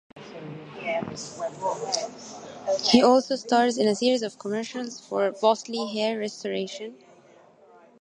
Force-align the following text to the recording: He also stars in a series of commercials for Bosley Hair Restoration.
He 2.91 3.03
also 3.03 3.35
stars 3.35 3.77
in 3.77 3.87
a 3.87 3.93
series 3.93 4.23
of 4.23 4.39
commercials 4.39 4.99
for 4.99 5.29
Bosley 5.31 5.93
Hair 5.93 6.17
Restoration. 6.17 6.95